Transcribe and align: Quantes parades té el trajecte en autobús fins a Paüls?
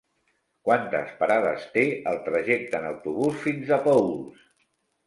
Quantes 0.69 1.11
parades 1.19 1.67
té 1.75 1.85
el 2.13 2.19
trajecte 2.31 2.81
en 2.81 2.91
autobús 2.95 3.39
fins 3.47 3.75
a 3.79 3.83
Paüls? 3.89 4.53